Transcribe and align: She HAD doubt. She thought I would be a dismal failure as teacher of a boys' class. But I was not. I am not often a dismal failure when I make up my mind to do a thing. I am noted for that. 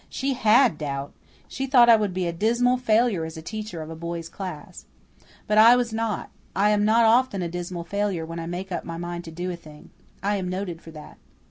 She 0.09 0.33
HAD 0.33 0.79
doubt. 0.79 1.13
She 1.47 1.67
thought 1.67 1.87
I 1.87 1.95
would 1.95 2.11
be 2.11 2.25
a 2.25 2.33
dismal 2.33 2.77
failure 2.77 3.23
as 3.23 3.35
teacher 3.43 3.83
of 3.83 3.91
a 3.91 3.95
boys' 3.95 4.29
class. 4.29 4.85
But 5.45 5.59
I 5.59 5.75
was 5.75 5.93
not. 5.93 6.31
I 6.55 6.71
am 6.71 6.83
not 6.83 7.05
often 7.05 7.43
a 7.43 7.47
dismal 7.47 7.83
failure 7.83 8.25
when 8.25 8.39
I 8.39 8.47
make 8.47 8.71
up 8.71 8.83
my 8.83 8.97
mind 8.97 9.25
to 9.25 9.31
do 9.31 9.51
a 9.51 9.55
thing. 9.55 9.91
I 10.23 10.37
am 10.37 10.49
noted 10.49 10.81
for 10.81 10.89
that. 10.89 11.19